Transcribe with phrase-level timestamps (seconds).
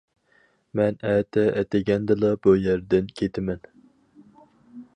[0.79, 3.63] مەن ئەتە ئەتىگەندىلا بۇ يەردىن كېتىمەن.